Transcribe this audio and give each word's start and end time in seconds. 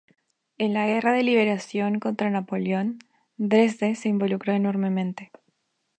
En 0.57 0.73
la 0.73 0.87
Guerra 0.87 1.13
de 1.13 1.21
liberación 1.21 1.99
contra 1.99 2.31
Napoleón, 2.31 2.97
Dresde 3.37 3.93
se 3.93 4.09
involucró 4.09 4.51
enormemente. 4.51 5.29